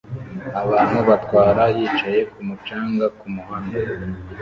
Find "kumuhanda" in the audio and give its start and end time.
3.17-3.77